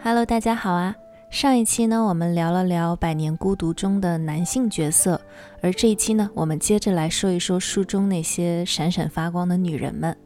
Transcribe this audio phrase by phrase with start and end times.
[0.00, 0.96] Hello，大家好啊！
[1.28, 5.20] 上一期呢，我们聊了聊《百年孤独》中的男性角色，
[5.60, 10.16] 而这一期呢，我们接着来说一说书中那些闪闪发光的女人们。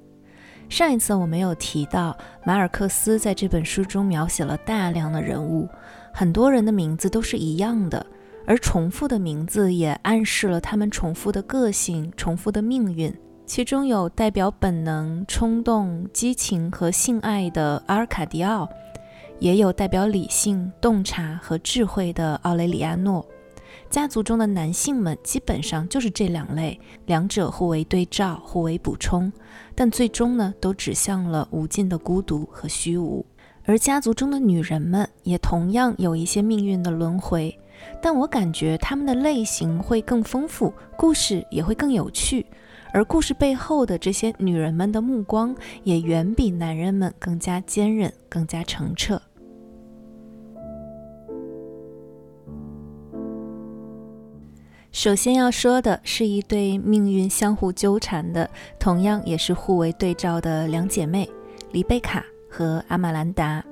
[0.72, 2.16] 上一次我们有提到，
[2.46, 5.68] 马尔克斯在这本书中描写了大量的人物，
[6.14, 8.06] 很多人的名字都是一样的，
[8.46, 13.14] 而重复的名字也暗示了他们重复的个性、重复的命运。
[13.44, 18.66] 其中有代表本能、冲动、激情和性爱的阿尔卡迪奥。
[19.40, 23.22] 也有代表理性、洞察和智慧的奥雷里亚诺。
[23.92, 29.30] 家族中的男性们基本上就是这两类，两者互为对照、互为补充，
[29.74, 33.26] 但最终呢，都指向了无尽的孤独和虚无。
[33.66, 37.54] 而家族中的女人们也同样有一些命运的轮回，
[38.00, 42.46] 但我感觉她们的类型会更丰富，故事也会更有趣。
[42.94, 49.20] 而故事背后的这些女人们的目光，也远比男人们更加坚韧、更加澄澈。
[54.92, 58.48] 首先要说的是一对命运相互纠缠的，
[58.78, 61.26] 同样也是互为对照的两姐妹——
[61.72, 63.64] 丽贝卡和阿玛兰达。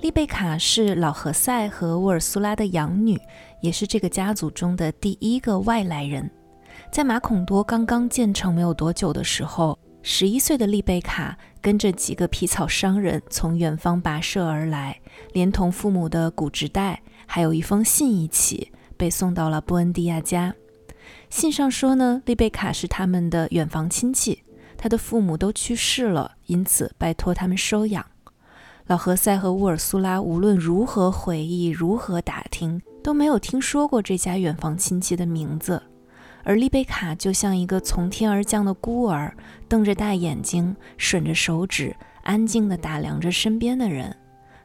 [0.00, 3.16] 丽贝卡是老何塞和沃尔苏拉的养女，
[3.60, 6.28] 也是这个家族中的第一个外来人。
[6.90, 14.98] 在马孔多刚刚建成没有多久的时候，十一岁的丽贝卡跟着几个皮草商人从远方跋涉而来，
[15.32, 18.72] 连同父母的骨殖袋还有一封信一起。
[18.96, 20.54] 被送到了布恩迪亚家。
[21.28, 24.42] 信上说呢，丽贝卡是他们的远房亲戚，
[24.76, 28.04] 他的父母都去世了，因此拜托他们收养。
[28.86, 35.82] 老何塞和乌尔苏拉无论如何回忆，如何打听，都没有听说过这家远房亲戚的名字。
[36.42, 39.34] 而丽贝卡就像一个从天而降的孤儿，
[39.68, 44.14] 瞪着大眼睛，吮着手指，安静地打量着身边的人。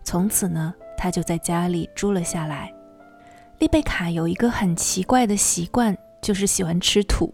[0.04, 2.74] 从此呢，他就在家里住了下来。
[3.60, 7.34] 丽贝卡有一个很奇怪的习惯，就是喜欢吃土。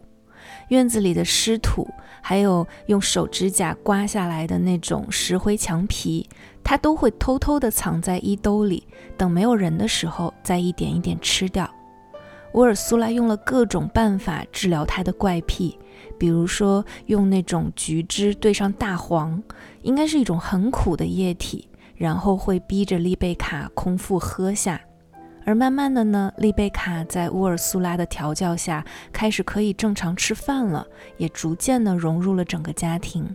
[0.69, 1.87] 院子里的湿土，
[2.19, 6.27] 还有用手指甲刮下来的那种石灰墙皮，
[6.63, 11.69] 她都会偷偷地藏在衣兜里，等没有人的时候再一点一点吃掉。
[12.53, 15.77] 乌尔苏拉用了各种办法治疗她的怪癖，
[16.17, 19.39] 比如说用那种橘汁兑上大黄，
[19.83, 24.81] 应该是一种很苦的液体，然后会逼着丽贝卡空腹喝下。
[25.45, 28.83] 而慢慢的呢，丽贝卡在乌尔苏拉的调教下，
[29.13, 30.85] 开始可以正常吃饭了，
[31.17, 33.33] 也逐渐的融入了整个家庭。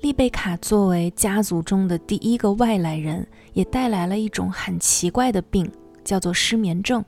[0.00, 5.70] 丽贝卡作为家族中的第一个外来人，也带来了一种很奇怪的病，
[6.02, 7.04] 叫做失眠症。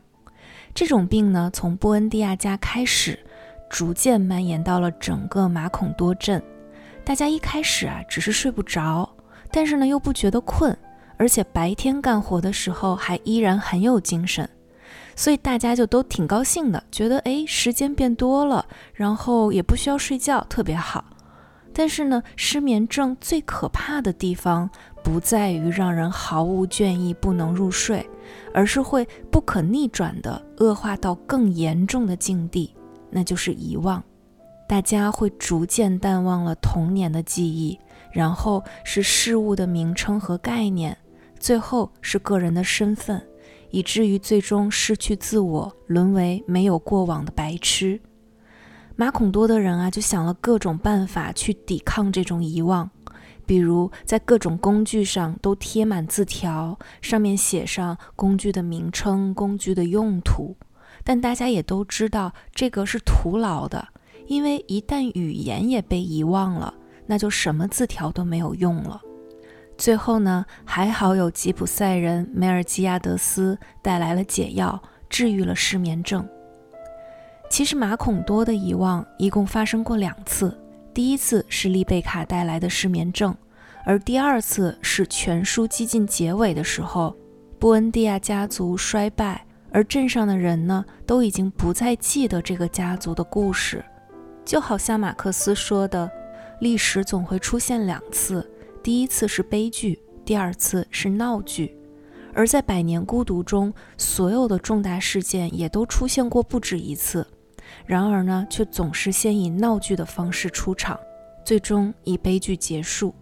[0.75, 3.19] 这种病呢，从布恩迪亚家开始，
[3.71, 6.43] 逐渐蔓延到了整个马孔多镇。
[7.05, 9.09] 大家一开始啊，只是睡不着，
[9.51, 10.77] 但是呢，又不觉得困。
[11.17, 14.49] 而且白天干活的时候还依然很有精神，
[15.15, 21.05] 所以大家就都挺高兴的，觉得哎时间变多了，然后也不需要睡觉，特别好。
[21.73, 24.71] 但是呢，失眠症最可怕的地方
[25.05, 28.09] 不在于让人毫无倦意、不能入睡，
[28.55, 32.75] 而是会不可逆转的恶化到更严重的境地，
[33.11, 34.03] 那就是遗忘。
[34.67, 37.79] 大家会逐渐淡忘了童年的记忆，
[38.11, 40.97] 然后是事物的名称和概念。
[41.39, 43.23] 最后是个人的身份，
[43.71, 48.01] 以至于最终失去自我，沦为没有过往的白痴。
[48.97, 52.91] 马孔多的人啊，就想了各种办法去抵抗这种遗忘，
[53.45, 60.57] 比如在各种工具上都贴满字条，上面写上工具的名称、工具的用途。
[61.05, 63.87] 但大家也都知道，这个是徒劳的，
[64.27, 66.73] 因为一旦语言也被遗忘了，
[67.07, 69.03] 那就什么字条都没有用了。
[69.79, 76.27] 最后呢，还好有吉普赛人梅尔基亚德斯带来了解药，治愈了失眠症。
[77.51, 80.59] 其实马孔多的遗忘一共发生过两次，
[80.95, 83.37] 第一次是丽贝卡带来的失眠症，
[83.85, 87.15] 而第二次是全书接近结尾的时候，
[87.59, 93.85] 布恩迪亚家族衰败，而镇上的人呢都已经不再记得这个家族的故事，
[94.45, 96.11] 就好像马克思说的，
[96.61, 98.51] 历史总会出现两次。
[98.87, 101.77] 第一次是悲剧，第二次是闹剧，
[102.33, 107.27] 而在《百年孤独》中，所有的重大事件也都出现过不止一次，
[107.85, 110.97] 然而呢，却总是先以闹剧的方式出场，
[111.45, 113.13] 最终以悲剧结束。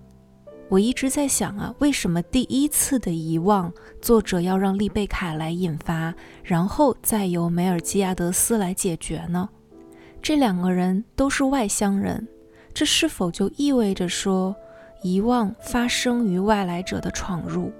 [0.68, 3.72] 我一直在想啊，为什么第一次的遗忘，
[4.02, 9.48] 作者要让丽贝卡来引发，然后再由梅尔基亚德斯来解决呢？
[10.20, 12.28] 这两个人都是外乡人，
[12.74, 14.54] 这是否就意味着说，
[15.04, 17.70] 遗忘发生于外来者的闯入？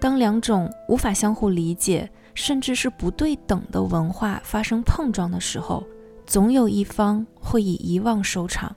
[0.00, 5.86] 当两种无法相互理解，甚至是不对等的文化发生碰撞的时候，
[6.26, 8.74] 总有一方会以遗忘收场，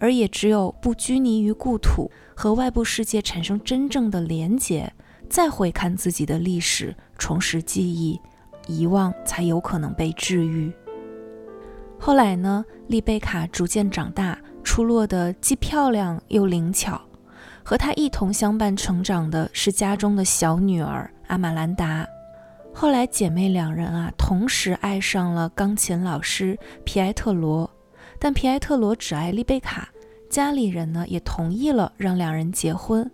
[0.00, 2.10] 而也只有不拘泥于故土。
[2.34, 4.92] 和外部世界产生真正的连结，
[5.30, 8.20] 再回看自己的历史，重拾记忆，
[8.66, 10.72] 遗忘才有可能被治愈。
[11.96, 17.00] 后来呢，丽贝卡逐渐长大，出落得既漂亮又灵巧。
[17.68, 22.06] 和她一同相伴成长的是家中的小女儿阿玛兰达。
[22.72, 27.68] 后来姐妹两人啊，同时爱上了钢琴老师皮埃特罗，
[28.20, 29.88] 但皮埃特罗只爱丽贝卡。
[30.30, 33.10] 家里人呢也同意了让两人结婚，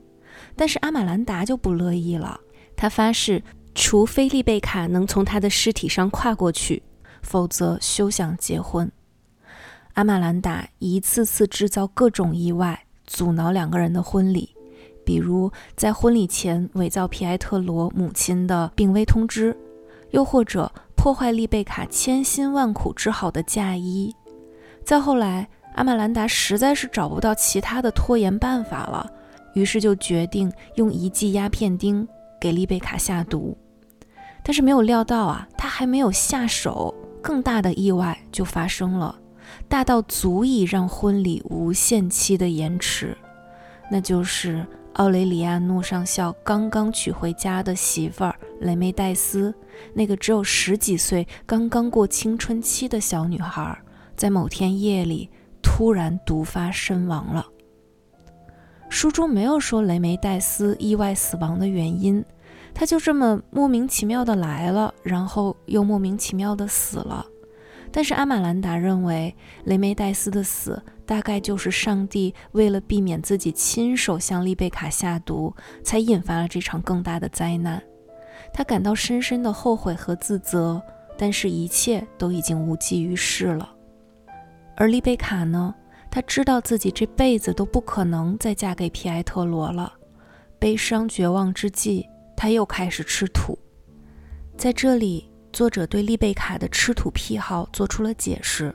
[0.54, 2.38] 但是阿玛兰达就不乐意了。
[2.76, 3.42] 他发誓，
[3.74, 6.82] 除非丽贝卡能从他的尸体上跨过去，
[7.22, 8.92] 否则休想结婚。
[9.94, 14.48] 阿玛兰达一次次制造各种意外，阻挠两个人的婚礼，
[15.04, 19.56] 比如在婚礼前伪造皮埃特罗母亲的病危通知，
[20.10, 24.14] 又或者破坏丽贝卡千辛万苦织好的嫁衣。
[24.84, 25.48] 再后来。
[25.74, 29.10] 阿玛兰达实在是找不到其他的拖延办法了，
[29.54, 32.06] 于是就决定用一剂鸦片钉
[32.38, 33.56] 给丽贝卡下毒。
[34.42, 39.18] 但是没有料到啊，他还没有下手，更大的意外就发生了，
[39.72, 43.16] 大到足以让婚礼无限期的延迟。
[43.90, 49.54] 那就是奥雷里亚诺上校刚刚娶回家的媳妇儿雷梅黛丝，
[49.94, 53.78] 那个只有十几岁、刚刚过青春期的小女孩，
[54.14, 55.30] 在某天夜里。
[55.62, 57.46] 突然毒发身亡了。
[58.90, 62.22] 书中没有说雷梅黛丝意外死亡的原因，
[62.74, 67.24] 她就这么莫名其妙的来了，然后又莫名其妙的死了。
[67.92, 75.54] 但是阿玛兰达认为，雷梅黛斯的死大概就是上帝为了避免自己亲手向丽贝卡下毒，
[75.84, 77.82] 才引发了这场更大的灾难。
[78.54, 80.82] 他感到深深的后悔和自责，
[81.18, 83.70] 但是一切都已经无济于事了。
[84.74, 85.74] 而丽贝卡呢？
[86.10, 89.90] 她知道自己这辈子都不可能再嫁给皮埃特罗了。
[90.58, 92.06] 悲伤绝望之际，
[92.36, 93.58] 她又开始吃土。
[94.58, 98.74] 在这里，作者对丽贝卡的吃土癖好做出了解释：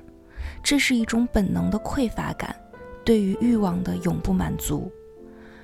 [0.63, 2.55] 这是一种本能的匮乏感，
[3.03, 4.91] 对于欲望的永不满足。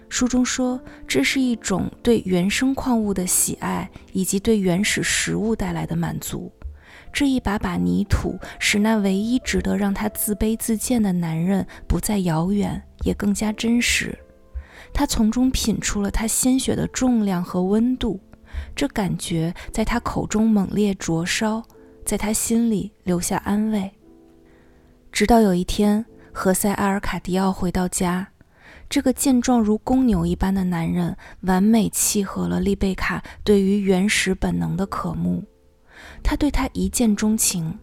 [0.09, 6.51] 书中说，这是一种对原生矿物的喜爱，以及对原始食物带来的满足。
[7.11, 14.17] 这一把把泥土，使那唯一值得让他自卑自贱的男人不再遥远，也更加真实。
[14.91, 18.19] 他从中品出了他鲜血的重量和温度，
[18.75, 21.63] 这感觉在他口中猛烈灼烧，
[22.05, 23.91] 在他心里留下安慰。
[25.11, 28.27] 直到有一天，何塞·阿尔卡迪奥回到家，
[28.89, 35.43] 这个健壮如公牛一般的男人，完美契合了丽贝卡对于原始本能的渴慕。
[36.23, 37.77] 他对她一见钟情，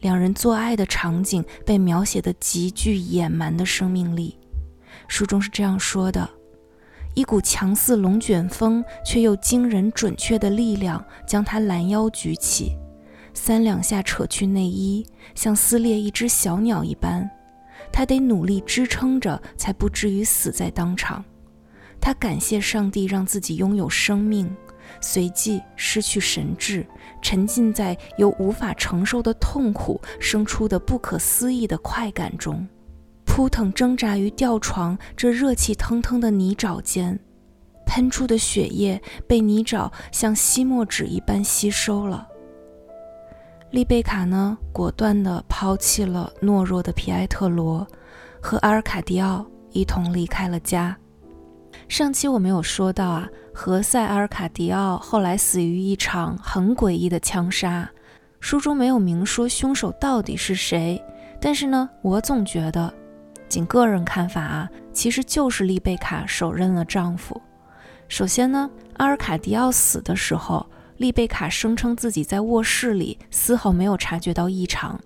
[0.00, 4.36] 两人做爱的场景被描写的极具野蛮的生命力。
[5.06, 6.28] 书中是这样说的：
[7.14, 12.76] 一股强似龙卷风却又惊人准确的力量将他拦腰举起，
[13.34, 17.30] 三两下扯去内衣，像撕裂一只小鸟一般。
[17.92, 21.22] 他得努力支撑着，才不至于死在当场。
[22.00, 24.54] 他感谢上帝让自己拥有生命。
[25.00, 26.84] 随即失去神智，
[27.22, 32.66] 沉浸在由无法承受的痛苦生出的不可思议的快感中，
[33.34, 37.18] 扑腾挣扎于吊床这热气腾腾的泥沼间，
[37.86, 42.28] 喷出的血液被泥沼像吸墨纸一般吸收了。
[43.70, 47.86] 丽贝卡呢，果断地抛弃了懦弱的皮埃特罗，
[48.38, 50.94] 和阿尔卡迪奥一同离开了家。
[51.88, 53.26] 上期我没有说到啊。
[53.54, 57.90] 何塞·阿尔卡迪奥后来死于一场很诡异的枪杀，
[58.40, 61.02] 书中没有明说凶手到底是谁，
[61.40, 62.92] 但是呢，我总觉得，
[63.52, 67.38] 仅个人看法啊，其实就是丽贝卡手刃了丈夫。
[68.08, 70.64] 首先呢，阿尔卡迪奥死的时候，
[70.96, 74.98] 丽贝卡声称自己在卧室里丝毫没有察觉到异常，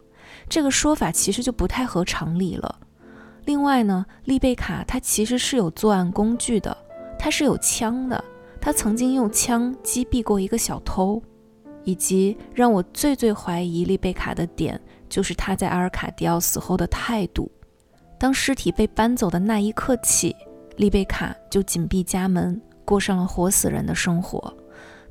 [0.48, 2.78] 这个说法其实就不太合常理了。
[3.46, 6.76] 另外呢，丽贝卡她其实是有作案工具的，
[7.18, 8.24] 她是有枪的。
[8.60, 11.20] 他曾经用枪击毙过一个小偷，
[11.82, 17.50] 以及让我最最怀疑丽贝卡的点，就是他在阿尔卡迪奥死后的态度。
[18.18, 20.34] 当尸体被搬走的那一刻起，
[20.76, 24.56] 丽贝卡就紧闭家门，过上了活死人的生活，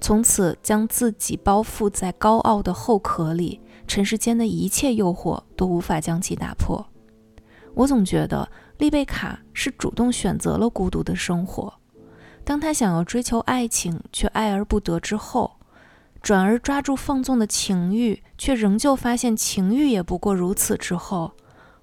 [0.02, 6.86] 从此将自己包覆在高傲的后壳里，尘世间的一切诱惑都无法将其打破。
[7.76, 11.74] 我总觉得丽贝卡是主动选择了孤独的生活。
[12.44, 15.58] 当她想要追求爱情却爱而不得之后，
[16.22, 21.34] 转而抓住放纵的情欲，却仍旧发现情欲也不过如此之后，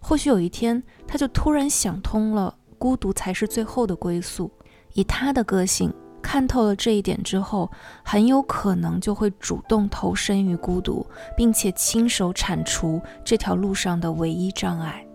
[0.03, 4.51] 或许有一天，他就突然想通了，孤独才是最后的归宿。
[4.95, 5.91] 以他的个性，
[6.21, 7.71] 看透了这一点之后，
[8.03, 11.07] 很有可能就会主动投身于孤独，
[11.37, 15.07] 并且亲手铲除这条路上的唯一障碍。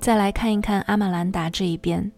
[0.00, 2.10] 再来看一看阿玛兰达这一边，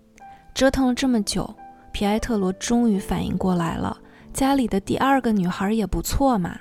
[0.54, 1.52] 折腾了这么久，
[1.90, 3.96] 皮埃特罗终于反应过来了，
[4.32, 6.56] 家里的第二个女孩也不错嘛。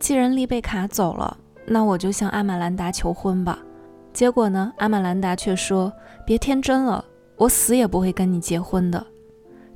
[0.00, 1.36] 既然丽贝卡走了，
[1.66, 3.58] 那我就向阿玛兰达求婚吧。
[4.16, 5.92] 结果呢，阿玛兰达却说
[6.24, 7.04] ：“别天真了，
[7.36, 9.06] 我死也不会跟你结婚的。”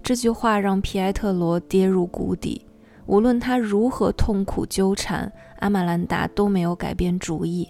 [0.03, 2.67] 这句话让皮埃特罗跌入谷底。
[3.05, 7.69] 无论他如何痛苦纠缠，阿玛兰达都没有改变主意。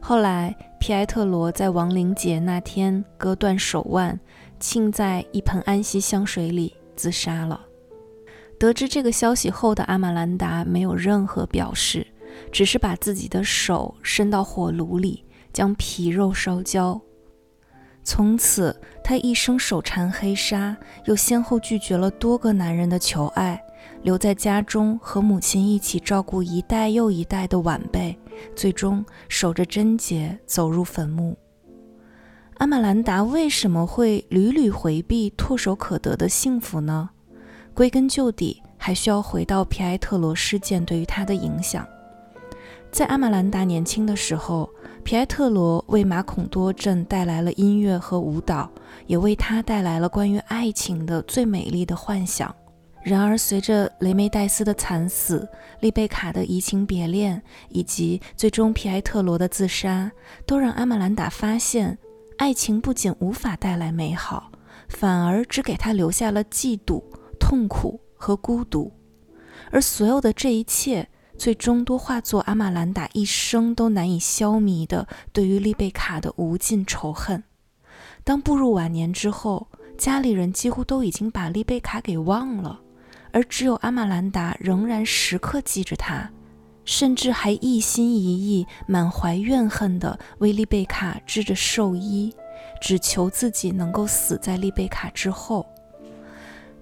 [0.00, 4.18] 后来，皮埃特罗在亡灵节那天割断手腕，
[4.58, 7.60] 浸在一盆安息香水里自杀了。
[8.58, 12.06] 得知这个消息后的阿玛兰达没有任何表示，
[12.50, 17.00] 只是把自己的手伸到火炉里，将皮肉烧焦。
[18.02, 23.62] 从此，他一生手缠黑纱，又先后拒绝了多个男人的求爱。
[24.02, 28.16] 留在家中和母亲一起照顾一代又一代的晚辈，
[28.54, 31.36] 最终守着贞洁走入坟墓。
[32.58, 37.10] 阿玛兰达为什么会屡屡回避唾手可得的幸福呢？
[37.74, 41.86] 归根究底，还需要回到皮埃特罗事件对于他的影响。
[42.90, 44.68] 在阿玛兰达年轻的时候，
[45.04, 48.68] 皮埃特罗为马孔多镇带来了音乐和舞蹈，
[49.06, 52.52] 也为他带来了关于爱情的最美丽的幻想。
[53.04, 55.48] 然而，随着雷梅黛斯的惨死、
[55.80, 60.10] 丽贝卡的移情别恋，以及最终皮埃特罗的自杀，
[60.44, 61.96] 都让阿玛兰达发现，
[62.38, 64.50] 爱情不仅无法带来美好，
[64.88, 67.02] 反而只给他留下了嫉妒、
[67.38, 68.92] 痛苦和孤独。
[69.70, 77.44] 而所有的这一切，最终都化作阿玛兰达一生都难以消弭的对于丽贝卡的无尽仇恨。
[78.24, 82.80] 当步入晚年之后，家里人几乎都已经把丽贝卡给忘了。
[83.30, 86.30] 而只有阿玛兰达仍然时刻记着她，
[86.84, 92.34] 甚至还一心一意、满怀怨恨地为丽贝卡织着寿衣，
[92.80, 95.64] 只求自己能够死在丽贝卡之后。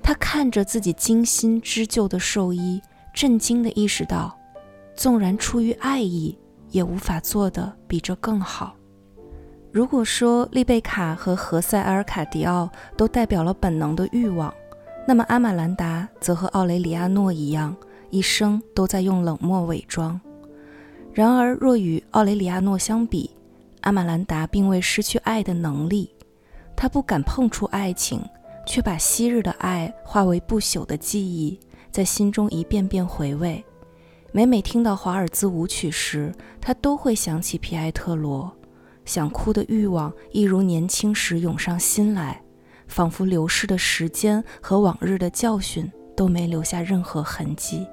[0.03, 2.81] 他看着自己精心织就的寿衣，
[3.13, 4.39] 震惊地意识到，
[4.97, 6.37] 纵然出于爱意，
[6.71, 8.75] 也无法做得比这更好。
[9.71, 14.53] 如果说丽贝卡和何塞·阿尔卡迪奥都代表了本能的欲望，
[15.07, 17.77] 那么阿玛兰达则和奥雷里亚诺一样，
[18.09, 20.19] 一生都在用冷漠伪装。
[21.13, 23.31] 然而，若与奥雷里亚诺相比，
[23.83, 26.11] 阿玛兰达并未失去爱的能力。
[26.75, 28.21] 他不敢碰触爱情，
[28.67, 31.59] 却把昔日的爱化为不朽的记忆，
[31.91, 33.65] 在心中一遍遍回味。
[34.37, 38.55] 每每听到华尔兹舞曲时，他都会想起皮埃特罗，
[39.07, 42.39] 想哭的欲望一如年轻时涌上心来。
[42.87, 47.87] 仿佛流逝的时间和往日的教训都没留下任何痕迹。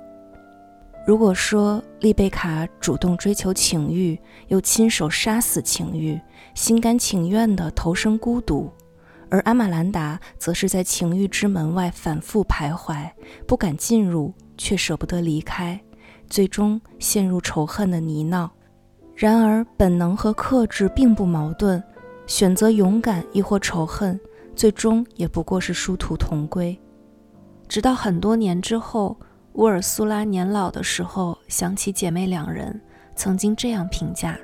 [1.08, 4.20] 如果说丽贝卡主动追求情欲，
[4.50, 6.20] 又亲手杀死情欲，
[6.56, 8.70] 心甘情愿地投身孤独，
[9.30, 13.10] 而阿玛兰达则是在情欲之门外反复徘徊，
[13.48, 15.82] 不敢进入，却舍不得离开，
[16.30, 18.50] 最终陷入仇恨的泥淖。
[19.16, 21.82] 然而，本能和克制并不矛盾，
[22.26, 24.20] 选择勇敢亦或仇恨。
[24.56, 26.80] 最终也不过是殊途同归。
[27.68, 29.18] 直到很多年之后，
[29.54, 32.80] 乌尔苏拉年老的时候，想起姐妹两人
[33.16, 34.38] 曾经这样评价：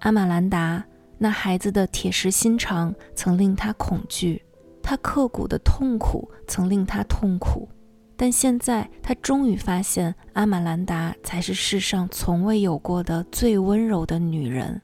[0.00, 0.84] 阿玛兰达
[1.16, 4.44] 那孩子的铁石心肠曾令他恐惧，
[4.82, 7.68] 他刻骨的痛苦曾令他痛苦，
[8.22, 14.80] 但现在他终于发现，阿玛兰达才是世上从未有过的最温柔的女人。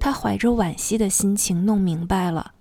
[0.00, 2.54] 他怀着惋惜的心情弄明白了。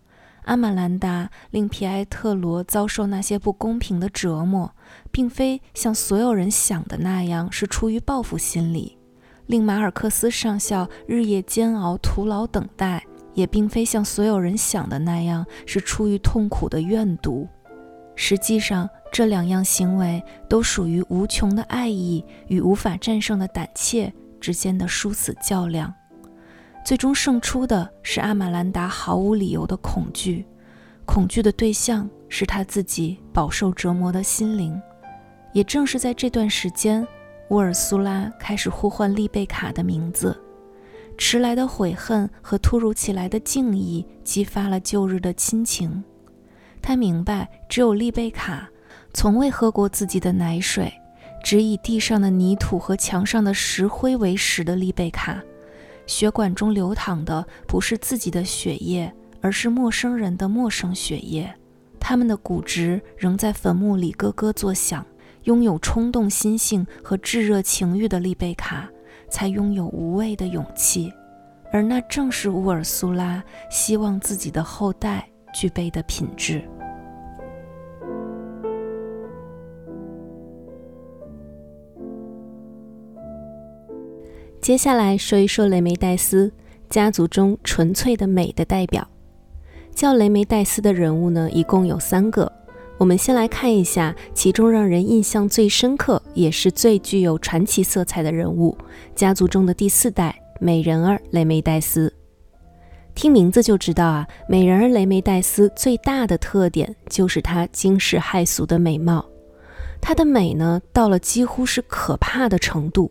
[0.44, 4.72] 阿玛兰达令皮埃特罗遭受那些不公平的折磨，
[5.10, 9.00] 并非像所有人想的那样是出于报复心理；
[9.48, 17.48] 令马尔克斯上校日夜煎熬、徒劳等待，也并非像所有人想的那样是出于痛苦的怨毒。
[18.16, 25.94] 实际上，这两样行为都属于无穷的爱意与无法战胜的胆怯之间的殊死较量。
[26.86, 30.46] 最终胜出的是阿玛兰达毫无理由的恐惧，
[31.06, 34.80] 恐惧的对象是他自己饱受折磨的心灵。
[35.54, 37.06] 也正是在这段时间，
[37.50, 40.40] 乌尔苏拉开始呼唤丽贝卡的名字。
[41.18, 46.02] 迟来的悔恨和突如其来的敬意激发了旧日的亲情。
[46.82, 48.70] 他明白，只有丽贝卡，
[49.14, 50.92] 从未喝过自己的奶水，
[51.44, 55.42] 只以地上的泥土和墙上的石灰为食的丽贝卡，
[56.06, 61.54] 血管中流淌的不是自己的血液，而是陌生人的陌生血液。
[62.00, 65.06] 他们的骨质仍在坟墓里咯咯作响。
[65.46, 68.88] 拥有冲动心性和炙热情欲的丽贝卡，
[69.30, 71.12] 才拥有无畏的勇气，
[71.72, 76.62] 而那正是乌尔苏拉希望自己的后代具备的品质。
[84.62, 86.52] 接下来说一说雷梅黛丝
[86.90, 89.08] 家族中纯粹的美的代表，
[89.96, 92.52] 叫雷梅黛丝的人物呢，一共有三个。
[92.98, 98.78] 我们先来看一下其中让人印象最深刻，也是最具有传奇色彩的人物——
[99.16, 102.14] 家族中的第四代美人儿雷梅黛丝。
[103.16, 109.26] 听名字就知道啊，美人儿雷梅黛丝最大的特点就是她惊世骇俗的美貌。
[110.02, 113.10] 她的美呢，到了几乎是可怕的程度，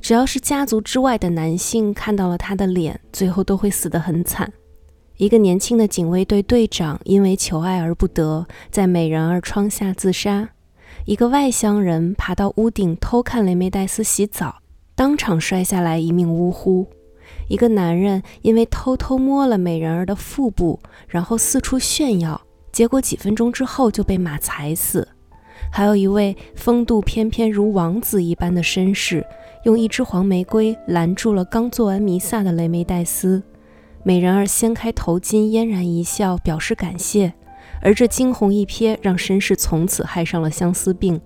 [0.00, 4.52] 只要是家族之外的男性看到了她的脸，最后都会死得很惨。
[5.16, 10.50] 一个年轻的警卫队队长因为求爱而不得，在美人儿窗下自杀。
[11.06, 14.56] 一个外乡人爬到屋顶偷看雷梅戴斯洗澡，
[14.94, 16.86] 当场摔下来一命呜呼。
[17.48, 22.40] 一个男人因为偷偷摸了美人儿的腹部，然后四处炫耀，
[22.72, 25.06] 结果几分钟之后就被马踩死。
[25.72, 29.24] 还有一位风度翩翩如王子一般的绅士，
[29.66, 33.42] 用一支黄玫瑰拦住了刚做完弥撒的雷梅黛丝。
[34.04, 37.34] 美人儿掀开头巾，嫣然一笑，表示感谢。
[37.82, 41.20] 而这惊鸿一瞥，让绅士从此害上了相思病。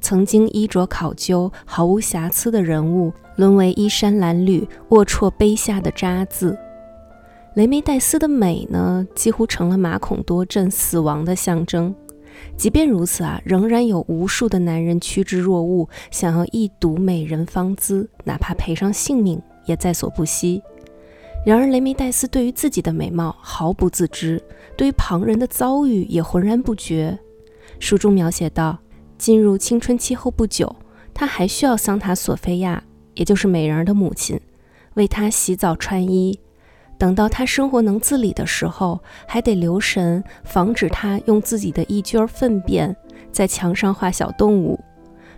[0.00, 6.56] 曾经衣着考究、毫无瑕疵的人物，沦为衣衫褴褛、龌龊卑下的渣滓。
[7.54, 11.92] 雷梅黛丝的美呢，几乎成了马孔多镇死亡的象征。
[12.56, 20.62] 即便如此啊，仍然有无数的男人趋之若鹜，想要一睹美人芳姿，哪怕赔上性命也在所不惜。
[21.44, 24.42] 然而，雷梅戴斯对于自己的美貌毫不自知，
[24.76, 27.18] 对于旁人的遭遇也浑然不觉。
[27.78, 28.78] 书中描写到，
[29.18, 30.74] 进入青春期后不久，
[31.12, 32.82] 他还需要桑塔索菲亚，
[33.14, 34.40] 也就是美人儿的母亲，
[34.94, 36.38] 为他洗澡穿衣。
[36.98, 42.94] 等到他生活能自理的时候，还得留神防止他用自己的一撅粪便
[43.32, 44.78] 在墙上画小动物。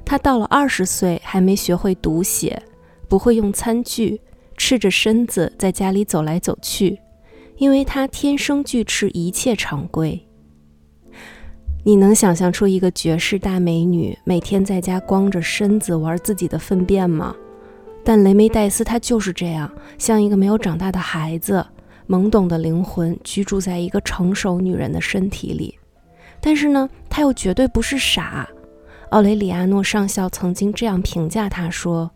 [0.04, 2.62] 他到了二十岁，还没学会读写，
[3.08, 4.20] 不会用餐具。
[4.58, 6.98] 赤着身子在家里走来走去，
[7.58, 10.26] 因为他天生拒斥一切常规。
[11.84, 17.36] 你能想象出一个绝世大美女每天在家光着身子玩自己的粪便吗？
[18.06, 21.66] 但雷梅戴斯她就是这样，像一个没有长大的孩子，
[22.08, 25.76] 懵懂的灵魂居住在一个成熟女人的身体里。
[26.40, 28.48] 但是呢，她又绝对不是傻。
[29.10, 32.08] 奥雷里亚诺上校曾经这样评价她说。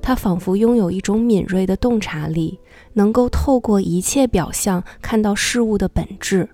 [0.00, 2.58] 他仿佛拥有一种敏锐的洞察力，
[2.94, 6.48] 能够透过一切表象看到事物的本质。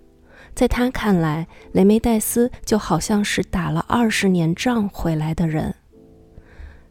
[0.54, 5.74] 在他看来，雷梅戴斯就好像是打了二十年仗回来的人。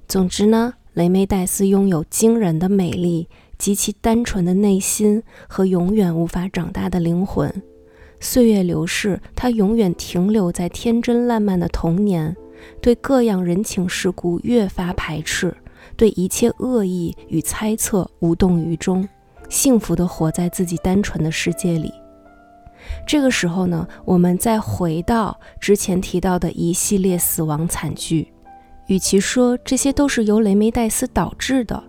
[0.07, 7.49] 总之呢，雷梅戴斯拥有惊人的美丽、极其单纯的内心和永远无法长大的灵魂。
[8.19, 12.35] 岁月流逝，她永远停留在天真烂漫的童年，
[12.81, 15.55] 对各样人情世故越发排斥。
[15.95, 19.07] 对一切恶意与猜测无动于衷，
[19.47, 21.93] 幸福地活在自己单纯的世界里。
[23.07, 28.33] 这个时候呢，我们再回到之前提到的一系列死亡惨剧，
[28.89, 31.81] 与其说这些都是由雷梅黛丝导致的，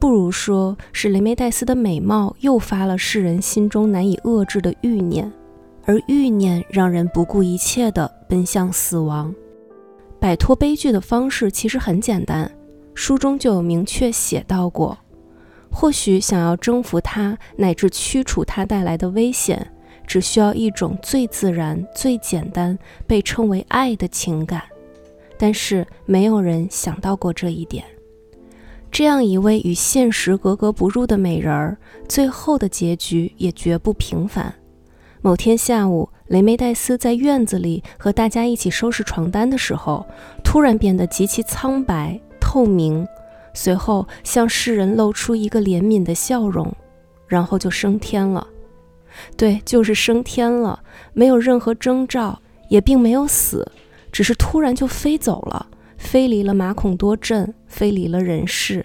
[0.00, 5.32] 不如说是雷梅黛丝的美貌诱发了世人心中难以遏制的欲念，
[5.84, 9.32] 而欲念让人不顾一切地奔向死亡。
[10.18, 12.50] 摆脱悲剧的方式其实很简单。
[12.92, 14.98] 书中就有明确写到过，
[15.70, 19.64] 或许想要征服它乃至驱除它带来的危险，
[20.04, 24.64] 只需要一种最自然、最简单，被称为爱的情感。
[25.38, 27.84] 但是没有人想到过这一点。
[28.90, 34.54] 这样一位与现实格格不入的美人儿，最后的结局也绝不平凡。
[35.20, 40.06] 某天下午，雷梅戴斯在院子里和大家一起收拾床单的时候，
[40.42, 42.20] 突然变得极其苍白。
[42.40, 43.06] 透明，
[43.52, 46.74] 随后向世人露出一个怜悯的笑容，
[47.26, 48.46] 然后就升天了。
[49.36, 53.70] 对，就是升天了，没有任何征兆，也并没有死，
[54.18, 58.84] 只是突然就飞走了，飞离了马孔多镇，飞离了人世。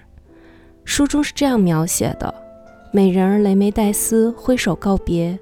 [0.86, 2.32] 书中是这样描写的：
[2.92, 5.40] 美人儿雷梅黛丝挥手告别，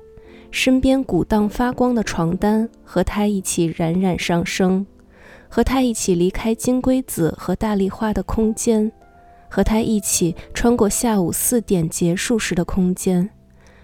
[0.49, 4.87] 身边鼓荡发光的床单和她一起冉冉上升，
[5.49, 8.89] 和她一起离开金龟子和大丽花的空间，
[9.49, 13.29] 和她一起穿过下午四点结束时的空间。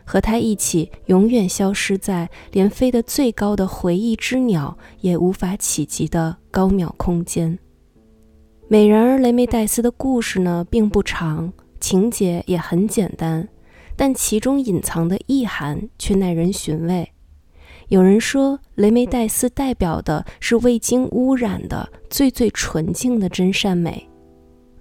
[0.07, 7.59] 和他一起，永远消失在连飞得最高的回忆之鸟也无法企及的高渺空间。
[8.69, 13.49] 美人儿雷梅黛丝的故事呢，并不长，情节也很简单，
[13.97, 17.11] 但其中隐藏的意涵却耐人寻味。
[17.89, 24.09] 有人说，雷梅黛丝代表的是未经污染的最最纯净的真善美，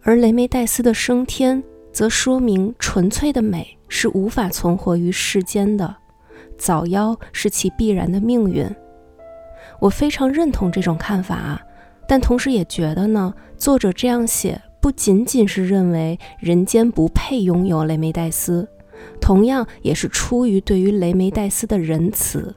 [0.02, 1.62] 而雷梅黛丝的升天。
[1.92, 5.96] 则说明纯粹的美是无法存活于世间的，
[6.58, 8.68] 早夭是其必然的命运。
[9.80, 11.60] 我非常认同这种看法啊，
[12.08, 18.66] 但同时也觉得呢，作者这样写不仅仅是认为人间不配拥有雷梅黛丝，
[19.20, 22.54] 同样也是出于对于雷梅黛丝的仁慈。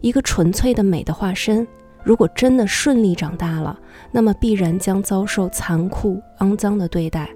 [0.00, 1.66] 一个纯粹的美的化身，
[2.04, 3.78] 如果真的顺利长大了，
[4.12, 7.28] 那么必然将遭受残酷肮脏的对待。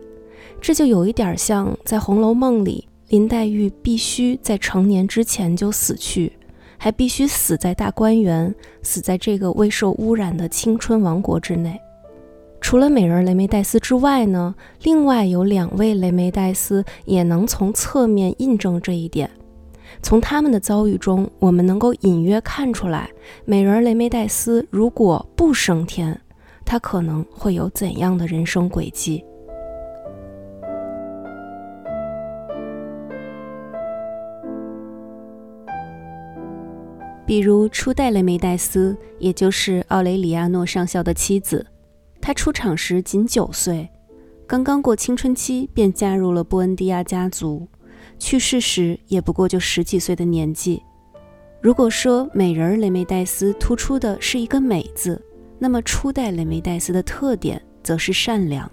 [0.60, 6.32] 这就有一点像在《红楼梦》里，林黛玉必须在成年之前就死去，
[6.78, 11.78] 还必须死在大观园，死在这个未受污染的青春王国之内。
[12.58, 19.30] 除了美人雷梅黛丝之外呢，另外有两位雷梅黛丝也能从侧面印证这一点。
[20.00, 23.10] 从他们的遭遇中，我们能够隐约看出来，
[23.44, 26.18] 美人雷梅黛丝如果不升天，
[26.64, 29.22] 她可能会有怎样的人生轨迹。
[37.24, 41.64] 比如初代雷梅黛丝，也就是奥雷里亚诺上校的妻子，
[42.20, 43.88] 她出场时仅九岁，
[44.46, 47.68] 刚刚过青春期便加入了布恩迪亚家族，
[48.18, 50.82] 去世时也不过就十几岁的年纪。
[51.60, 55.22] 如果说美人雷梅黛丝突出的是一个“美”字，
[55.60, 58.68] 那么初代雷梅黛丝的特点则是善良。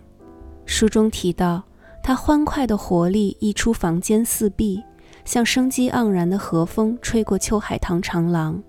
[0.66, 1.64] 书中提到，
[2.02, 4.84] 她欢快的活力溢出房间四壁。
[5.26, 8.62] 像生机盎然的和风吹过秋海棠长廊，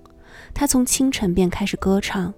[0.53, 2.33] 他从清晨便开始歌唱。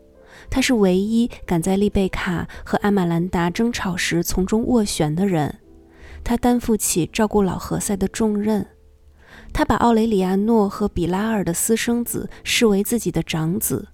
[0.50, 5.58] 他是唯一敢在丽贝卡和阿玛兰达争吵时从中斡旋的人。
[6.24, 8.66] 他担负起照顾老何塞的重任。
[9.52, 13.88] 他把奥雷里亚诺和比拉尔的私生子视为自己的长子。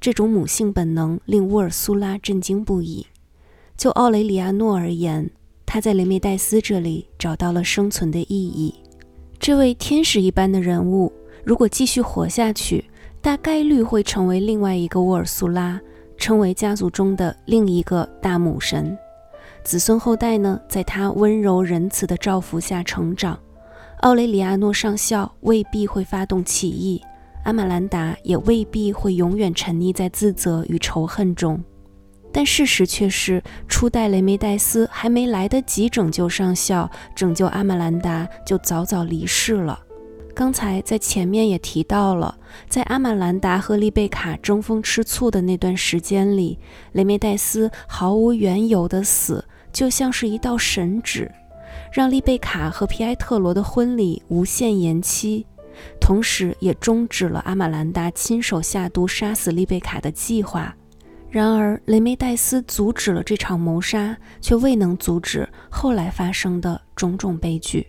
[0.00, 3.06] 这种母性本能令乌尔苏拉震惊不已。
[3.76, 5.30] 就奥雷里亚诺而言，
[5.64, 8.74] 他在雷梅黛丝这里找到了生存的意义。
[9.38, 11.12] 这位天使一般的人物，
[11.44, 12.84] 如果继续活下去，
[13.20, 15.78] 大概率会成为另外一个沃尔苏拉，
[16.16, 18.96] 成为家族中的另一个大母神。
[19.62, 23.38] 子孙后代呢，在他温柔仁慈的照拂下成长。
[24.00, 27.00] 奥雷里亚诺上校未必会发动起义，
[27.44, 31.62] 阿玛兰达也未必会永远沉溺在自责与仇恨中。
[32.36, 39.78] 但事实却是，初代雷梅黛丝还没来得及拯救上校、拯救阿玛兰达，就早早离世了。
[40.34, 42.36] 刚才在前面也提到了，
[42.68, 46.58] 在阿玛兰达和丽贝卡争风吃醋的那段时间里，
[46.90, 51.30] 雷梅黛丝毫无缘由的死，就像是一道神旨，
[51.92, 55.46] 让丽贝卡和皮埃特罗的婚礼无限延期，
[56.00, 60.74] 同时也终止了阿玛兰达亲手下毒杀死丽贝卡的计划。
[61.34, 67.84] 然而，雷梅黛丝阻止了这场谋杀，却未能阻止后来发生的种种悲剧。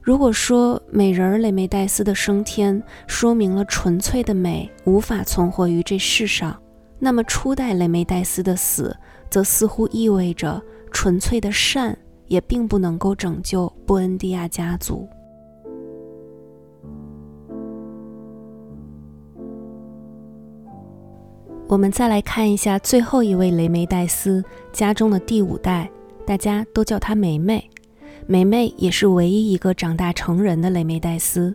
[0.00, 6.60] 如果说美人雷梅黛丝的升天说明了纯粹的美无法存活于这世上，
[6.98, 8.96] 那么初代雷梅黛丝的死，
[9.30, 15.08] 则似乎意味着纯粹的善也并不能够拯救布恩迪亚家族。
[21.68, 25.90] 我们再来看一下最后一位雷梅黛丝家中的第五代，
[26.26, 27.66] 大家都叫她梅梅。
[28.26, 31.54] 梅梅也是唯一一个长大成人的雷梅黛丝。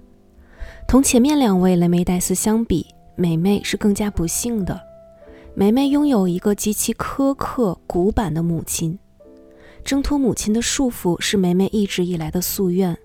[0.87, 4.79] 同前面两位雷梅黛丝相比，梅梅是更加不幸的。
[5.53, 8.97] 梅梅拥有一个极其苛刻、古板的母亲，
[9.83, 12.97] 挣脱母亲的束缚是梅梅一直以来的夙愿。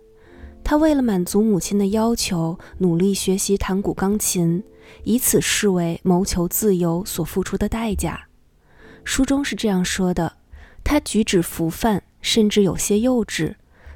[0.65, 4.63] 她为了满足母亲的要求，努力学习弹古钢琴。
[5.05, 8.29] 以此视为谋求自由所付出的代价。
[9.05, 10.33] 书中是这样说的：
[10.85, 13.55] 他举止浮泛，甚至有些幼稚，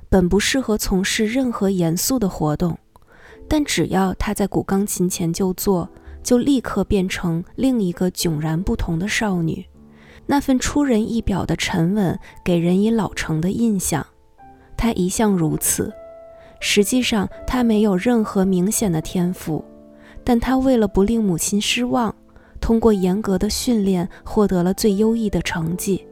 [0.08, 2.78] 本不适合从事任何严肃的活动。
[3.48, 5.88] 但只要他在古钢琴前就坐，
[6.22, 9.64] 就立刻变成另一个迥然不同的少女。
[10.26, 14.04] 那份出人意表的沉稳，给人以老成的印象。
[14.76, 15.92] 她一向如此。
[16.58, 19.64] 实际上，她没有任何明显的天赋，
[20.28, 22.12] 但他为了不令母亲失望，
[22.60, 26.04] 通过严格的训练获得了最优异的成绩。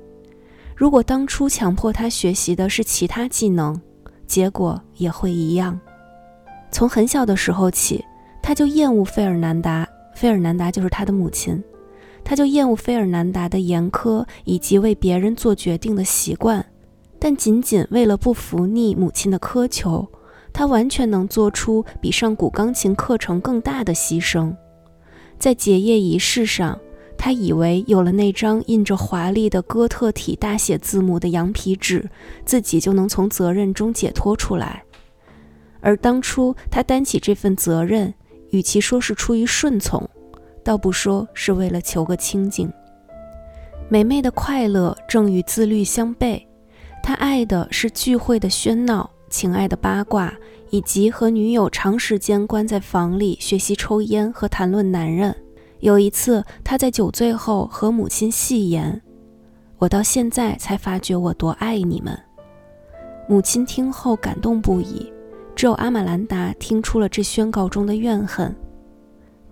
[0.76, 3.80] 如果当初强迫她学习的是其他技能，
[4.24, 5.80] 结果也会一样。
[6.70, 8.04] 从很小的时候起，
[8.40, 11.60] 他就厌恶费尔南达，费尔南达就是他的母亲。
[12.22, 16.64] 他就厌恶费尔南达的严苛以及为别人做决定的习惯，
[17.18, 20.08] 但仅仅为了不服逆母亲的苛求，
[20.54, 24.54] 他完全能做出比上古钢琴课程更大的牺牲。
[25.38, 26.80] 在结业仪式上，
[27.18, 32.08] 他以为有了那张印着华丽的哥特体大写字母的羊皮纸，
[32.46, 34.84] 自己就能从责任中解脱出来。
[35.80, 38.14] 而当初他担起这份责任，
[38.50, 40.08] 与其说是出于顺从，
[40.62, 42.72] 倒不说是为了求个清静。
[43.88, 46.40] 梅梅的快乐正与自律相悖，
[47.02, 50.32] 她爱的是聚会的喧闹、情爱的八卦，
[50.70, 55.34] 以及和女友长时间关在房里学习抽烟和谈论男人。
[55.80, 59.02] 有一次，他在酒醉后和母亲戏言
[59.78, 62.16] ：“我到现在才发觉我多爱你们。”
[63.28, 65.12] 母亲听后感动不已，
[65.56, 68.54] 只有阿玛兰达听出了这宣告中的怨恨。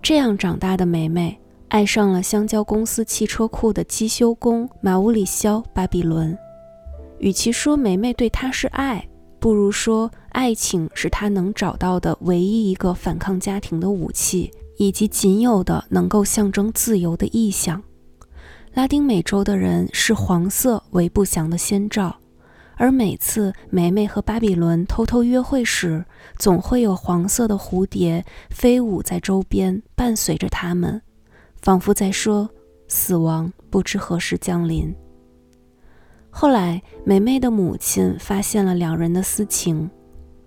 [0.01, 6.37] 这样长大的梅梅，爱上了香蕉公司汽车库的机修工马乌里肖·巴比伦。
[7.19, 9.07] 与其说梅梅对他是爱，
[9.43, 17.83] 不如说爱情是他能找到的唯一一个反抗家庭的武器，以及仅有的能够象征自由的意象。
[18.73, 22.15] 拉丁美洲的人视黄色为不祥的先兆。
[22.77, 26.05] 而每次梅梅和巴比伦偷偷约会时，
[26.39, 31.01] 总会有黄色的蝴蝶飞舞在周边，伴随着他们，
[31.61, 32.49] 仿佛在说
[32.87, 34.95] ：“死亡不知何时降临。”
[36.35, 39.87] 后来，梅梅的母亲发现了两人的私情，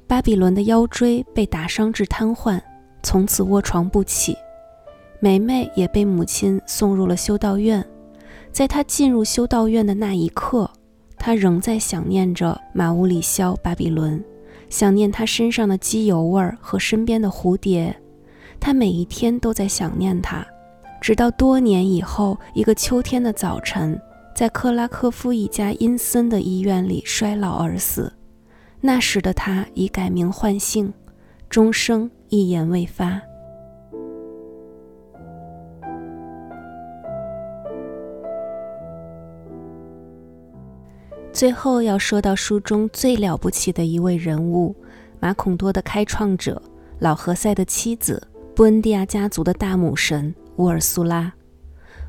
[0.08, 2.60] 巴比伦的腰椎被打伤至瘫痪，
[3.04, 4.36] 从此卧床不起。
[5.20, 7.86] 梅梅也被母亲送入了修道院，
[8.50, 10.68] 在她进入修道院的那一刻。
[11.16, 14.22] 他仍在想念着马乌里肖·巴比伦，
[14.68, 17.96] 想念他身上的机油味儿和身边的蝴蝶。
[18.60, 20.46] 他每一天都在想念他，
[21.00, 23.98] 直到多年以后一个秋天的早晨，
[24.36, 28.12] 在克拉科夫一家阴森的医院里衰老而死。
[28.82, 30.92] 那时的他已改名换姓，
[31.48, 33.18] 终生一言未发。
[41.32, 44.76] 最后要说到书中最了不起的一位人物——
[45.18, 46.60] 马孔多的开创者
[46.98, 48.22] 老何塞的妻子，
[48.54, 51.32] 布恩迪亚家族的大母神乌尔苏拉。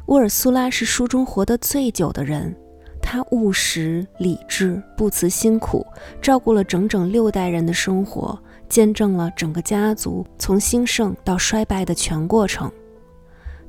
[0.08, 2.56] 乌尔苏拉是书中活得最久的人，
[3.02, 5.86] 她务实、理智、不辞辛苦，
[6.22, 12.72] 照顾了整整六代人的生活，见证了整个家族从兴盛到衰败的全过程。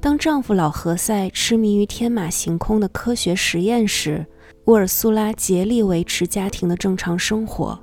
[0.00, 4.24] 当丈夫老何塞痴迷于天马行空的科学实验时，
[4.66, 7.76] 乌尔苏拉竭力维持家庭的正常生活，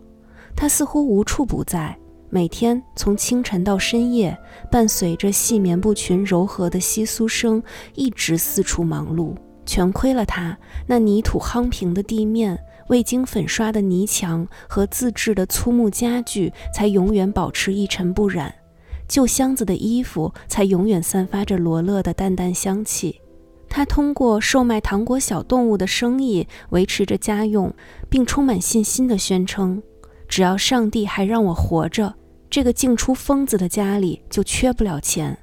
[0.55, 1.97] 她似乎无处不在，
[2.29, 4.37] 每天从清晨到深夜，
[4.71, 7.61] 伴随着细棉布群、柔和的窸窣声，
[7.93, 9.35] 一直四处忙碌。
[9.65, 12.59] 全亏了她那泥土夯平的地面、
[12.89, 18.51] 未经粉刷的泥墙和自制的粗木家具，才永远保持一尘不染；
[19.07, 23.21] 旧箱子的衣服才永远散发着罗勒的淡淡香气。
[23.67, 27.73] 他通过售卖糖果小动物的生意维持着家用，
[28.09, 29.81] 并充满信心地宣称
[30.27, 32.15] ：“只要上帝还让我活着，
[32.49, 35.37] 这个净出疯子的家里就缺不了钱。”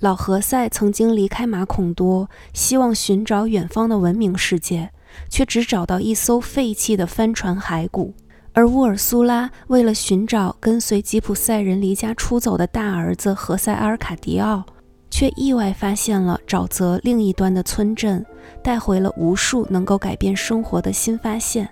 [0.00, 4.90] 老何塞曾经离开马孔多，希望寻找远方的文明世界，
[5.28, 8.14] 却只找到一艘废弃的帆船骸骨。
[8.52, 14.64] 而乌尔苏拉为了寻找跟随吉普赛人离家出走的大儿子何塞阿尔卡迪奥。
[15.10, 18.24] 却意外发现了沼泽另一端的村镇，
[18.62, 21.68] 带回了无数能够改变生活的新发现。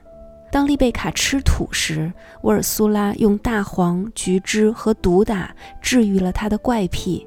[0.50, 7.26] 当丽贝卡吃土时，沃尔苏拉用大黄、橘汁和毒打治愈了他的怪癖；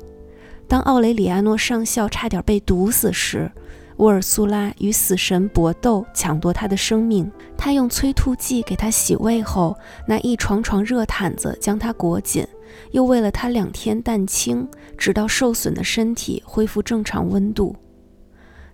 [0.67, 3.51] 当奥雷里亚诺上校差点被毒死时，
[3.97, 7.29] 沃尔苏拉与死神搏斗，抢夺他的生命。
[7.57, 9.75] 他用催吐剂给他洗胃后，
[10.07, 12.47] 拿一床床热毯子将他裹紧。
[12.91, 17.75] 又喂了他两天蛋清，直到受损的身体恢复正常温度。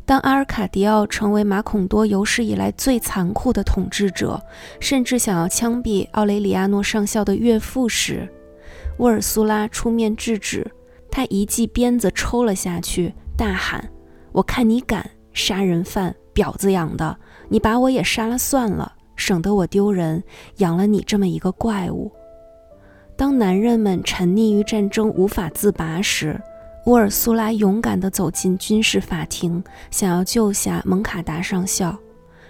[0.05, 4.39] 当阿尔卡迪奥成为马孔多有史以来最残酷的统治者，
[4.79, 8.31] 甚至想要枪毙奥雷里亚诺上校的岳父时，
[8.99, 10.71] 沃尔苏拉出面制止。
[11.09, 13.89] 他一记鞭子抽了下去，大喊
[14.31, 15.09] ：“我看你敢！
[15.33, 17.17] 杀人犯，婊子养的！
[17.49, 20.23] 你把我也杀了算了，省得我丢人，
[20.57, 22.11] 养了你这么一个怪物。”
[23.17, 26.39] 当男人们沉溺于战争无法自拔时，
[26.85, 31.97] 乌尔苏拉勇敢地走进军事法庭，想要救下蒙卡达上校。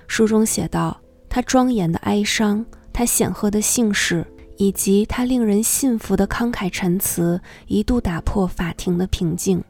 [0.08, 9.64] 书中写道：“他庄严的哀伤，他显赫的姓氏，以及他令人信服的慷慨陈词，一度打破法庭的平静。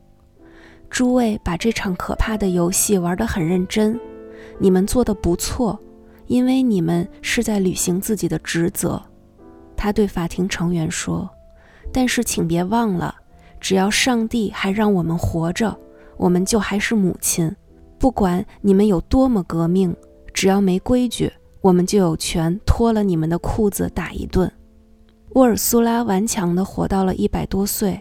[0.89, 3.99] 诸位把这场可怕的游戏玩得很认真，
[4.57, 5.79] 你们做得不错，
[6.25, 8.99] 因为你们是在履行自己的职责。”
[9.77, 11.29] 他对法庭成员说
[11.93, 13.13] ：“但是请别忘了。”
[13.65, 15.75] 只要上帝还让我们活着，
[16.17, 17.51] 我们就还是母亲。
[17.97, 19.95] 不管你们有多么革命，
[20.35, 24.51] 只要没规矩，我们就有权脱了你们的裤子打一顿。
[25.29, 27.99] 沃尔苏拉顽强地活到了一百多岁，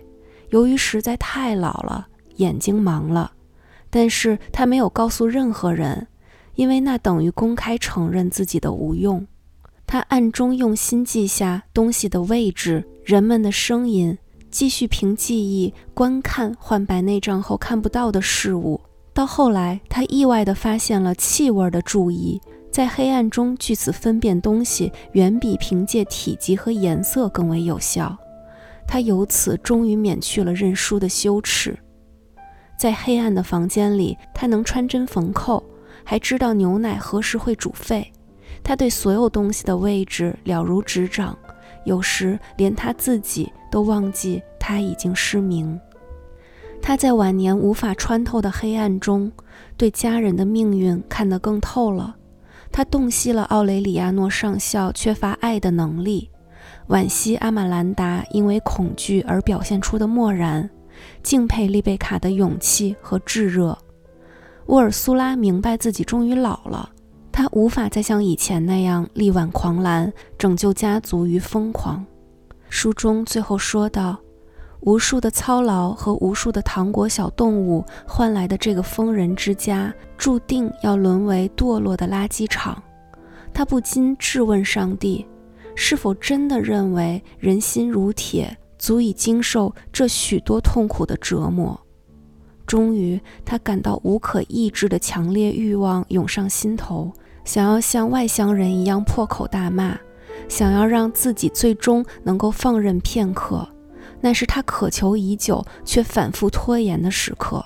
[0.50, 3.33] 由于实在太老了，眼睛盲了。
[3.88, 6.07] 但是他没有告诉任何人，
[6.57, 9.27] 因为那等于公开承认自己的无用。
[9.87, 14.18] 他暗中用心记下东西的位置、人们的声音。
[14.55, 18.81] 继续凭记忆观看换白内障后看不到的事物。
[19.12, 22.40] 到后来，他意外地发现了气味的注意，
[22.71, 28.17] 在黑暗中据此分辨东西，远比凭借体积和颜色更为有效。
[28.87, 31.77] 他由此终于免去了认输的羞耻。
[32.79, 35.64] 在黑暗的房间里，他能穿针缝扣，
[36.05, 38.07] 还知道牛奶何时会煮沸。
[38.62, 41.37] 他对所有东西的位置了如指掌。
[41.85, 45.79] 有时连他自己都忘记他已经失明。
[46.83, 49.33] 他在晚年无法穿透的黑暗中，
[49.77, 52.16] 对家人的命运看得更透了。
[52.70, 56.29] 他洞悉了奥雷里亚诺上校缺乏爱的能力，
[56.88, 60.68] 惋惜阿玛兰达因为恐惧而表现出的漠然，
[61.23, 63.79] 敬佩丽贝卡的勇气和炙热。
[64.66, 66.90] 沃尔苏拉明白自己终于老了。
[67.37, 72.07] 他无法再像以前那样力挽狂澜，拯救家族于疯狂。
[72.68, 74.16] 书中最后说道
[74.83, 82.81] ：“无数的操劳和无数的糖果小动物换来的这个疯人之家，注定要沦为堕落的垃圾场。”
[83.53, 85.27] 他不禁质问上帝：
[85.75, 91.81] 是否真的认为人心如铁，足以经受这许多痛苦的折磨？
[92.64, 97.12] 终于，他感到无可抑制的强烈欲望涌上心头。
[97.44, 99.98] 想要像外乡人一样破口大骂，
[100.48, 103.68] 想要让自己最终能够放任片刻，
[104.20, 107.64] 那是他渴求已久却反复拖延的时刻。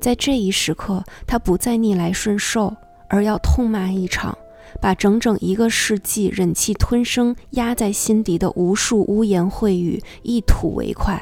[0.00, 2.74] 在这一时刻，他不再逆来顺受，
[3.08, 4.36] 而要痛骂一场，
[4.80, 11.20] 把整整一个世纪忍气吞声压在心底的无数污言秽语一吐为快。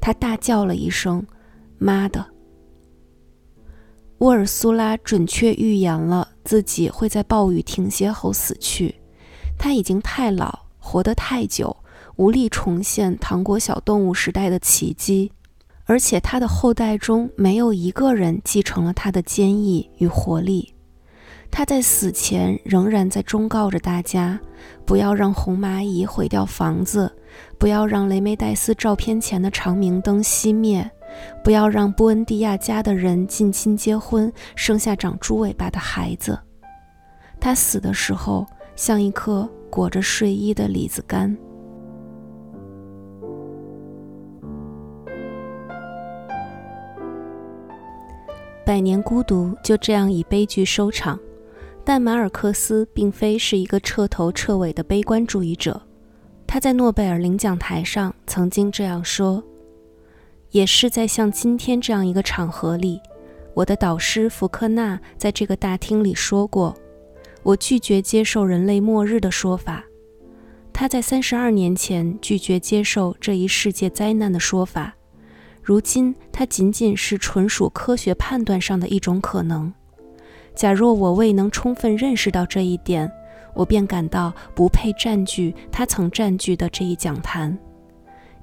[0.00, 1.26] 他大叫了一声
[1.78, 2.24] ：“妈的！”
[4.18, 8.94] 沃尔苏拉准确预言了自己会在暴雨停歇后死去。
[9.58, 11.76] 他已经太老，活得太久，
[12.16, 15.32] 无力重现糖果小动物时代的奇迹。
[15.86, 20.74] 而且他的后代中没有一个人继承了他的坚毅与活力。
[21.50, 24.40] 他在死前仍然在忠告着大家：
[24.86, 27.14] 不要让红蚂蚁毁掉房子，
[27.58, 30.90] 不要让雷梅戴斯照片前的长明灯熄灭。
[31.42, 36.38] 不要让布恩迪亚家的人近亲结婚，生下长猪尾巴的孩子。
[37.40, 41.36] 他死的时候像一颗裹着睡衣的李子干。
[48.64, 51.20] 百年孤独就这样以悲剧收场，
[51.84, 55.82] 但马尔克斯并非是一个彻头彻尾的悲观主义者。
[56.46, 59.44] 他在诺贝尔领奖台上曾经这样说。
[60.54, 63.00] 也是在像今天这样一个场合里，
[63.54, 66.72] 我的导师福克纳在这个大厅里说过
[67.42, 69.84] ：“我拒绝接受人类末日的说法。”
[70.72, 74.94] 他在三十二年前拒绝接受这一世界灾难的说法，
[75.60, 79.74] 如今它仅仅是纯属科学判断上的一种可能。
[80.54, 83.10] 假若我未能充分认识到这一点，
[83.54, 87.58] 我便感到不配占据他曾占据的这一讲坛。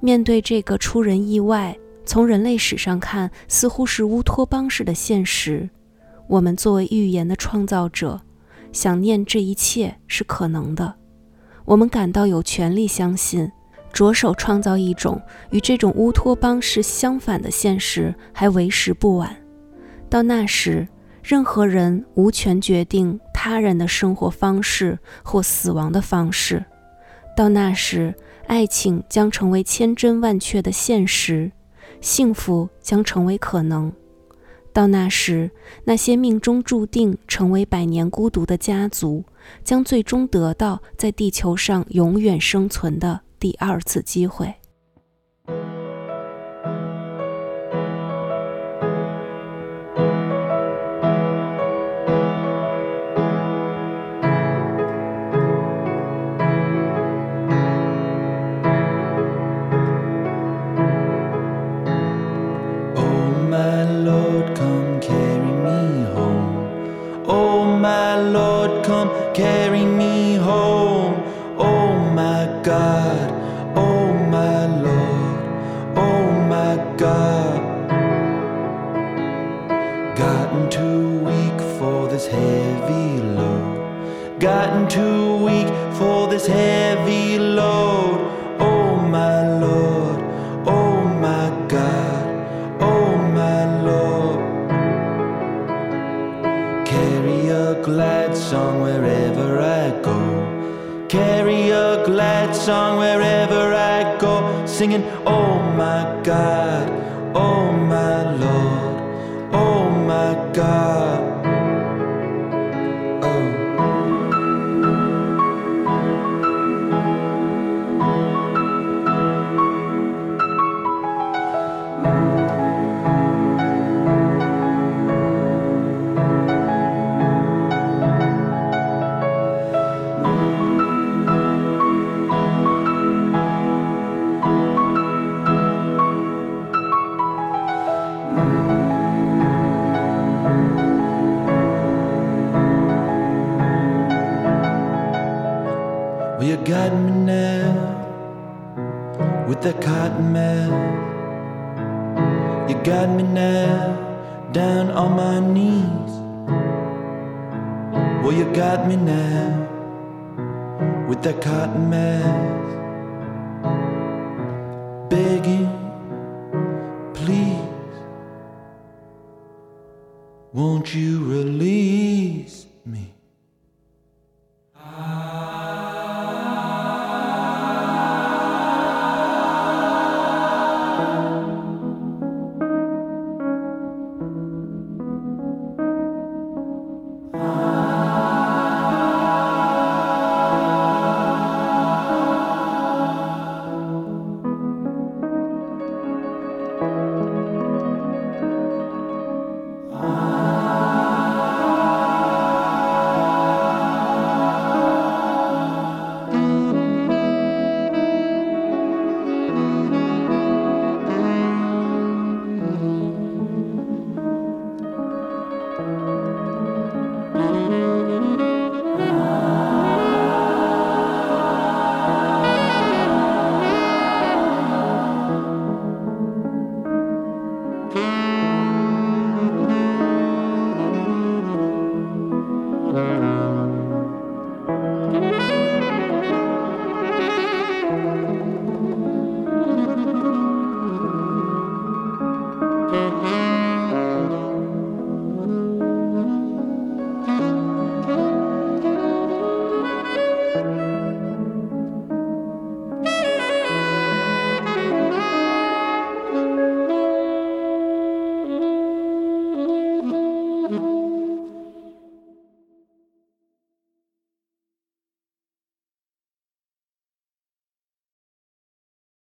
[0.02, 1.74] 面对这个出人意外。
[2.06, 5.70] 从人类史上看，似乎是乌托邦式的现实。
[6.28, 8.22] 我们作为预言的创造者，
[8.72, 10.96] 想念这一切是可能的。
[11.66, 13.52] 我们感到有权利相信，
[13.94, 15.22] 着手创造一种
[15.52, 19.36] 与这种乌托邦式相反的现实还为时不晚。
[20.10, 20.88] 到那时，
[21.24, 26.66] 任何人无权决定他人的生活方式或死亡的方式。
[27.38, 28.14] 到那时，
[28.48, 31.52] 爱情将成为千真万确的现实。
[32.02, 33.94] 幸福将成为可能。
[34.74, 35.52] 到那时，
[35.84, 39.24] 那些命中注定成为百年孤独的家族，
[39.64, 44.54] 将最终得到在地球上永远生存的第二次机会。